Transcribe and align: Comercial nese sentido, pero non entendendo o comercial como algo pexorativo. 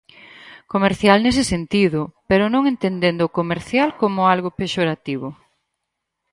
Comercial 0.73 1.17
nese 1.21 1.43
sentido, 1.53 1.99
pero 2.29 2.43
non 2.53 2.63
entendendo 2.73 3.21
o 3.25 3.33
comercial 3.39 3.89
como 4.01 4.21
algo 4.33 4.49
pexorativo. 4.59 5.27